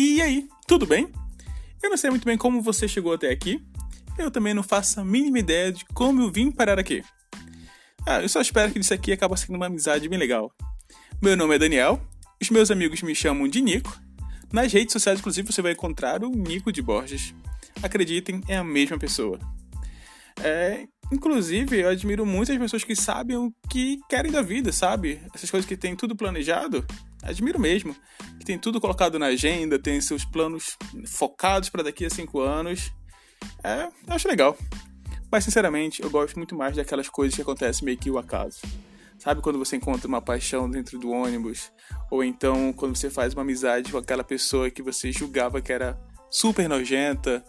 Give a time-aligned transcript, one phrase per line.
[0.00, 1.08] E aí, tudo bem?
[1.82, 3.60] Eu não sei muito bem como você chegou até aqui.
[4.16, 7.02] Eu também não faço a mínima ideia de como eu vim parar aqui.
[8.06, 10.52] Ah, eu só espero que isso aqui acabe sendo uma amizade bem legal.
[11.20, 12.00] Meu nome é Daniel,
[12.40, 14.00] os meus amigos me chamam de Nico.
[14.52, 17.34] Nas redes sociais, inclusive, você vai encontrar o Nico de Borges.
[17.82, 19.40] Acreditem, é a mesma pessoa.
[20.40, 25.20] É, inclusive, eu admiro muito as pessoas que sabem o que querem da vida, sabe?
[25.34, 26.86] Essas coisas que tem tudo planejado.
[27.28, 27.94] Admiro mesmo.
[28.38, 32.92] Que tem tudo colocado na agenda, tem seus planos focados para daqui a cinco anos.
[33.62, 34.56] É, eu acho legal.
[35.30, 38.60] Mas, sinceramente, eu gosto muito mais daquelas coisas que acontecem meio que o acaso.
[39.18, 41.72] Sabe quando você encontra uma paixão dentro do ônibus?
[42.10, 45.98] Ou então quando você faz uma amizade com aquela pessoa que você julgava que era
[46.30, 47.44] super nojenta.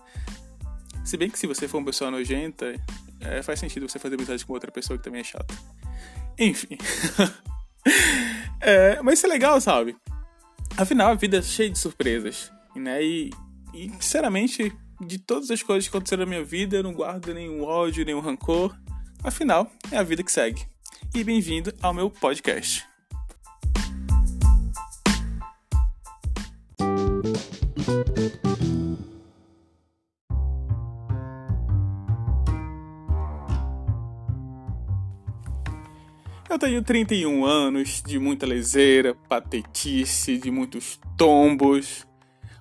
[1.06, 2.74] Se bem que se você for uma pessoa nojenta,
[3.22, 5.56] é, faz sentido você fazer amizade com outra pessoa que também é chata.
[6.38, 6.78] Enfim.
[8.62, 9.96] é, mas isso é legal, sabe?
[10.78, 12.52] Afinal, a vida é cheia de surpresas.
[12.76, 13.04] Né?
[13.04, 13.30] E,
[13.74, 17.64] e, sinceramente, de todas as coisas que aconteceram na minha vida, eu não guardo nenhum
[17.64, 18.76] ódio, nenhum rancor.
[19.24, 20.66] Afinal, é a vida que segue
[21.14, 22.88] e bem-vindo ao meu podcast.
[36.60, 42.06] Tenho 31 anos, de muita leseira, patetice, de muitos tombos.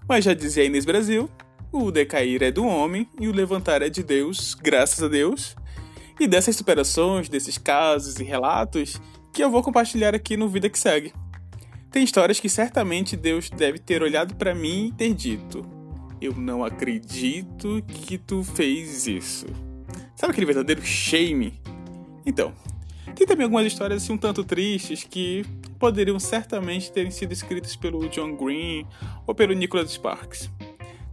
[0.08, 1.28] Mas já dizia Inês Brasil,
[1.72, 5.56] o decair é do homem e o levantar é de Deus, graças a Deus.
[6.18, 9.00] E dessas superações, desses casos e relatos
[9.32, 11.12] que eu vou compartilhar aqui no Vida que Segue.
[11.90, 15.62] Tem histórias que certamente Deus deve ter olhado para mim e ter dito:
[16.20, 19.46] Eu não acredito que tu fez isso.
[20.16, 21.60] Sabe aquele verdadeiro shame?
[22.26, 22.52] Então,
[23.18, 25.44] tem também algumas histórias assim um tanto tristes que
[25.76, 28.86] poderiam certamente terem sido escritas pelo John Green
[29.26, 30.48] ou pelo Nicholas Sparks.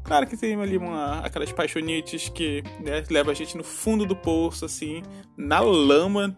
[0.03, 4.15] Claro que tem ali uma, aquelas paixonites que né, leva a gente no fundo do
[4.15, 5.01] poço, assim,
[5.35, 6.37] na lama,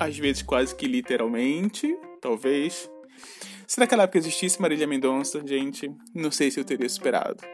[0.00, 2.90] às vezes quase que literalmente, talvez.
[3.66, 7.44] Se naquela época existisse Marília Mendonça, gente, não sei se eu teria superado.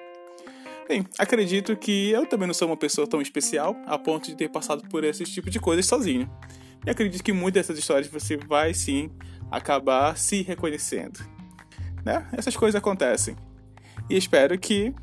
[0.87, 4.51] Bem, acredito que eu também não sou uma pessoa tão especial a ponto de ter
[4.51, 6.31] passado por esse tipo de coisas sozinho.
[6.87, 9.11] E acredito que muitas dessas histórias você vai sim
[9.51, 11.21] acabar se reconhecendo.
[12.05, 12.27] Né?
[12.33, 13.37] Essas coisas acontecem.
[14.11, 14.95] E espero que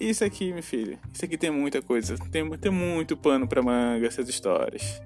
[0.00, 2.16] isso aqui, minha filha, isso aqui tem muita coisa.
[2.30, 5.00] Tem, tem muito pano pra manga essas histórias.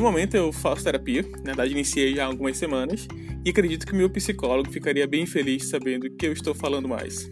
[0.00, 3.06] No momento eu faço terapia, na verdade iniciei já há algumas semanas,
[3.44, 7.30] e acredito que meu psicólogo ficaria bem feliz sabendo que eu estou falando mais.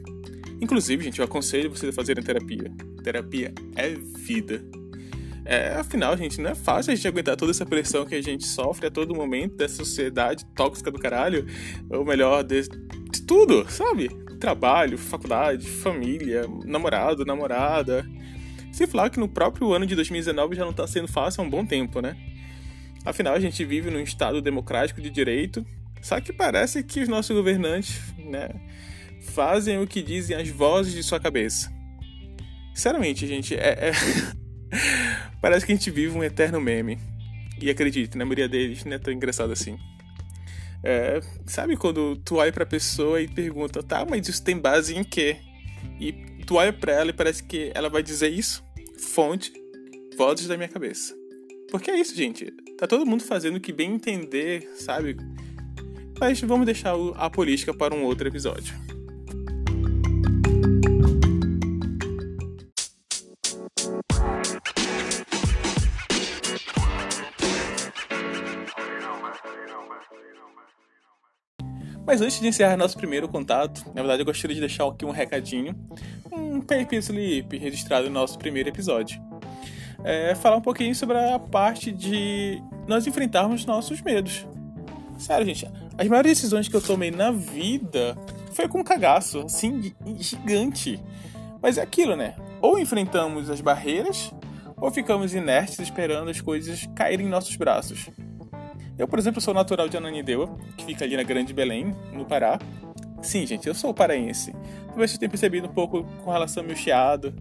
[0.60, 2.70] Inclusive, gente, eu aconselho vocês a fazerem terapia.
[3.02, 4.62] Terapia é vida.
[5.46, 8.46] É, afinal, gente, não é fácil a gente aguentar toda essa pressão que a gente
[8.46, 11.46] sofre a todo momento dessa sociedade tóxica do caralho.
[11.88, 12.68] Ou melhor, de,
[13.10, 14.10] de tudo, sabe?
[14.38, 18.06] Trabalho, faculdade, família, namorado, namorada.
[18.70, 21.50] Se falar que no próprio ano de 2019 já não tá sendo fácil há um
[21.50, 22.14] bom tempo, né?
[23.08, 25.64] Afinal, a gente vive num estado democrático de direito,
[26.02, 28.50] só que parece que os nossos governantes, né,
[29.32, 31.72] fazem o que dizem as vozes de sua cabeça.
[32.74, 33.92] Sinceramente, gente, é, é...
[35.40, 36.98] parece que a gente vive um eterno meme.
[37.58, 39.78] E acredite, na maioria deles não é tão engraçado assim.
[40.84, 45.02] É, sabe quando tu olha pra pessoa e pergunta, tá, mas isso tem base em
[45.02, 45.38] quê?
[45.98, 46.12] E
[46.46, 48.62] tu olha pra ela e parece que ela vai dizer isso?
[48.98, 49.50] Fonte,
[50.14, 51.16] vozes da minha cabeça.
[51.70, 52.52] Porque é isso, gente.
[52.78, 55.16] Tá todo mundo fazendo o que bem entender, sabe?
[56.20, 58.72] Mas vamos deixar a política para um outro episódio.
[72.06, 75.10] Mas antes de encerrar nosso primeiro contato, na verdade eu gostaria de deixar aqui um
[75.10, 75.74] recadinho,
[76.30, 79.27] um paper slip registrado no nosso primeiro episódio.
[80.10, 84.46] É, falar um pouquinho sobre a parte de nós enfrentarmos nossos medos.
[85.18, 88.16] Sério, gente, as maiores decisões que eu tomei na vida
[88.54, 90.98] foi com um cagaço, assim, gigante.
[91.60, 92.34] Mas é aquilo, né?
[92.62, 94.32] Ou enfrentamos as barreiras,
[94.78, 98.08] ou ficamos inertes esperando as coisas caírem em nossos braços.
[98.96, 102.58] Eu, por exemplo, sou natural de Ananindeua, que fica ali na Grande Belém, no Pará.
[103.20, 104.52] Sim, gente, eu sou paraense.
[104.86, 107.34] Talvez vocês tenham percebido um pouco com relação ao meu chiado.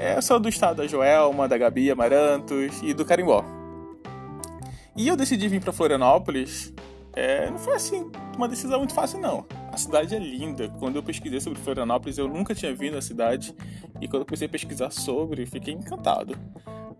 [0.00, 3.44] É, sou do estado da Joelma, da Gabi Amarantos e do Carimbó.
[4.96, 6.72] E eu decidi vir para Florianópolis
[7.16, 9.44] É, não foi assim uma decisão muito fácil, não.
[9.72, 10.68] A cidade é linda.
[10.78, 13.52] Quando eu pesquisei sobre Florianópolis, eu nunca tinha vindo a cidade.
[14.00, 16.36] E quando eu comecei a pesquisar sobre, fiquei encantado.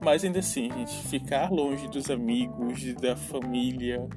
[0.01, 4.09] Mas ainda assim, gente, ficar longe dos amigos, da família,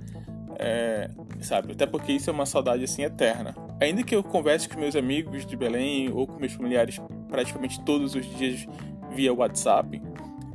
[0.57, 1.07] é,
[1.39, 1.73] sabe?
[1.73, 3.53] Até porque isso é uma saudade assim eterna.
[3.79, 6.99] Ainda que eu converse com meus amigos de Belém ou com meus familiares
[7.31, 8.67] praticamente todos os dias
[9.09, 10.01] via WhatsApp,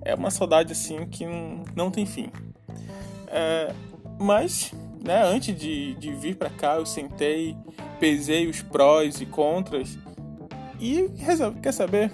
[0.02, 1.26] é uma saudade assim que
[1.74, 2.30] não tem fim.
[3.26, 3.74] É,
[4.20, 4.72] mas
[5.04, 7.56] né, antes de, de vir para cá, eu sentei,
[7.98, 9.98] pesei os prós e contras
[10.78, 11.10] e
[11.62, 12.12] quer saber?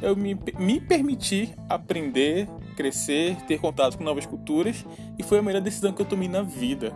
[0.00, 4.84] Eu me, me permiti aprender, crescer, ter contato com novas culturas
[5.18, 6.92] e foi a melhor decisão que eu tomei na vida.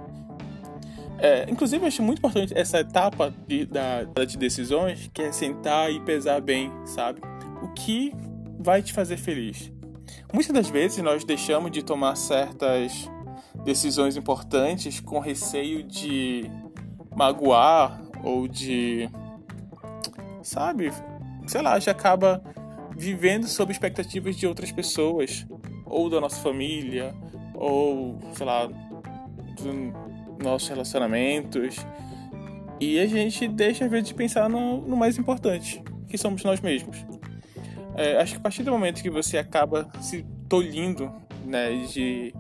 [1.23, 5.93] É, inclusive, eu acho muito importante essa etapa de, da, de decisões, que é sentar
[5.93, 7.21] e pesar bem, sabe?
[7.63, 8.15] O que
[8.59, 9.71] vai te fazer feliz.
[10.33, 13.11] Muitas das vezes nós deixamos de tomar certas
[13.65, 16.51] decisões importantes com receio de
[17.15, 19.11] magoar ou de.
[20.43, 20.91] Sabe?
[21.47, 22.43] Sei lá, já acaba
[22.97, 25.47] vivendo sob expectativas de outras pessoas,
[25.85, 27.15] ou da nossa família,
[27.55, 28.69] ou, sei lá,
[30.41, 31.77] nossos relacionamentos.
[32.81, 36.61] E a gente deixa, às vezes, de pensar no, no mais importante, que somos nós
[36.61, 36.97] mesmos.
[37.95, 41.13] É, acho que a partir do momento que você acaba se tolhindo
[41.45, 42.33] né, de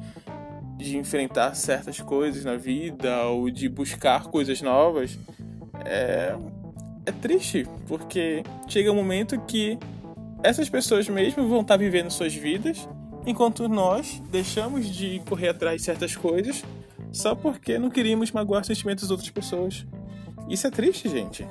[0.81, 5.19] de enfrentar certas coisas na vida ou de buscar coisas novas,
[5.85, 6.35] é,
[7.05, 9.79] é triste, porque chega um momento que
[10.43, 12.89] essas pessoas mesmo vão estar vivendo suas vidas,
[13.27, 16.65] enquanto nós deixamos de correr atrás de certas coisas
[17.13, 19.87] só porque não queríamos magoar os sentimentos das outras pessoas.
[20.49, 21.47] Isso é triste, gente.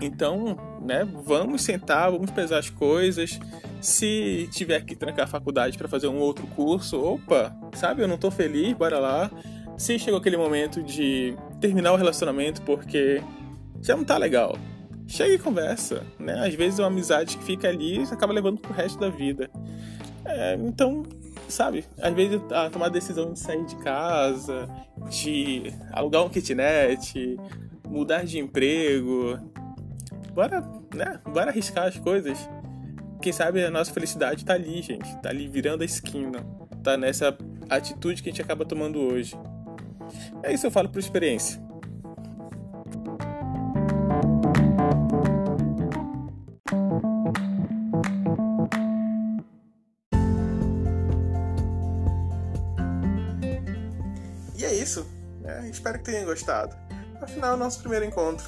[0.00, 3.40] Então, né, vamos sentar, vamos pesar as coisas.
[3.80, 8.18] Se tiver que trancar a faculdade para fazer um outro curso, opa, sabe, eu não
[8.18, 9.30] tô feliz, bora lá.
[9.78, 13.22] Se chegou aquele momento de terminar o relacionamento porque
[13.82, 14.58] já não tá legal,
[15.06, 16.46] chega e conversa, né?
[16.46, 19.50] Às vezes uma amizade que fica ali acaba levando pro resto da vida.
[20.24, 21.04] É, então,
[21.48, 24.68] sabe, às vezes a tomar a decisão de sair de casa,
[25.08, 27.36] de alugar um kitnet,
[27.88, 29.38] mudar de emprego,
[30.32, 30.60] bora,
[30.94, 31.20] né?
[31.32, 32.38] Bora arriscar as coisas.
[33.20, 35.16] Quem sabe a nossa felicidade tá ali, gente.
[35.22, 36.44] Tá ali virando a esquina.
[36.82, 37.36] Tá nessa
[37.68, 39.34] atitude que a gente acaba tomando hoje.
[40.42, 41.65] É isso eu falo por experiência.
[54.66, 55.06] É isso.
[55.44, 56.76] É, espero que tenham gostado.
[57.20, 58.46] Afinal, é nosso primeiro encontro.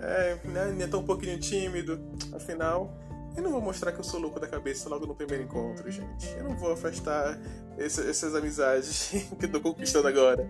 [0.00, 2.00] É, né, ainda tô um pouquinho tímido.
[2.34, 2.92] Afinal,
[3.36, 6.28] eu não vou mostrar que eu sou louco da cabeça logo no primeiro encontro, gente.
[6.36, 7.38] Eu não vou afastar
[7.78, 10.48] esse, essas amizades que eu tô conquistando agora.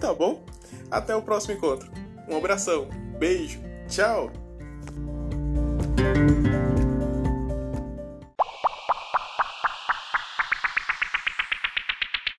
[0.00, 0.44] Tá bom?
[0.90, 1.90] Até o próximo encontro.
[2.28, 2.88] Um abração,
[3.18, 4.30] beijo, tchau!